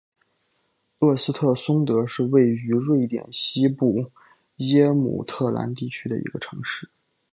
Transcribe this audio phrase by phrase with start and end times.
[1.01, 4.09] 厄斯特松德是位于瑞典西部
[4.55, 6.89] 耶姆特兰地区的一个城市。